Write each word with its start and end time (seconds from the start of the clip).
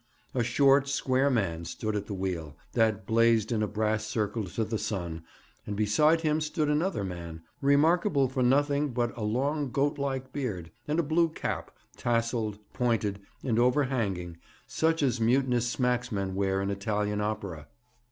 A 0.33 0.43
short, 0.43 0.87
square 0.89 1.29
man 1.29 1.63
stood 1.63 1.95
at 1.95 2.07
the 2.07 2.15
wheel, 2.15 2.57
that 2.73 3.05
blazed 3.05 3.51
in 3.51 3.61
a 3.61 3.67
brass 3.67 4.03
circle 4.03 4.45
to 4.45 4.63
the 4.65 4.79
sun, 4.79 5.23
and 5.67 5.75
beside 5.75 6.21
him 6.21 6.41
stood 6.41 6.69
another 6.69 7.03
man, 7.03 7.43
remarkable 7.61 8.27
for 8.27 8.41
nothing 8.41 8.93
but 8.93 9.15
a 9.15 9.21
long 9.21 9.69
goatlike 9.69 10.33
beard, 10.33 10.71
and 10.87 10.97
a 10.99 11.03
blue 11.03 11.29
cap, 11.29 11.69
tasselled, 11.97 12.57
pointed, 12.73 13.19
and 13.43 13.59
overhanging, 13.59 14.37
such 14.65 15.03
as 15.03 15.21
mutinous 15.21 15.67
smacksmen 15.71 16.33
wear 16.33 16.63
in 16.63 16.71
Italian 16.71 17.21
opera. 17.21 17.67